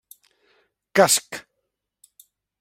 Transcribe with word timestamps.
Casc: 1.01 1.39